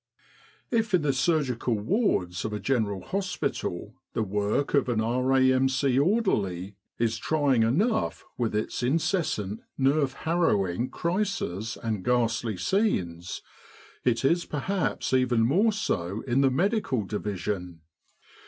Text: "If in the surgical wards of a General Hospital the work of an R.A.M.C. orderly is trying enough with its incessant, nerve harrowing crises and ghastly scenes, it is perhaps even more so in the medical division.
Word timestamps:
"If 0.71 0.95
in 0.95 1.03
the 1.03 1.13
surgical 1.13 1.75
wards 1.75 2.43
of 2.43 2.53
a 2.53 2.59
General 2.59 3.01
Hospital 3.01 3.93
the 4.13 4.23
work 4.23 4.73
of 4.73 4.89
an 4.89 4.99
R.A.M.C. 4.99 5.99
orderly 5.99 6.75
is 6.97 7.19
trying 7.19 7.61
enough 7.61 8.25
with 8.35 8.55
its 8.55 8.81
incessant, 8.81 9.61
nerve 9.77 10.13
harrowing 10.25 10.89
crises 10.89 11.77
and 11.83 12.03
ghastly 12.03 12.57
scenes, 12.57 13.43
it 14.03 14.25
is 14.25 14.43
perhaps 14.45 15.13
even 15.13 15.41
more 15.41 15.71
so 15.71 16.21
in 16.21 16.41
the 16.41 16.49
medical 16.49 17.03
division. 17.05 17.81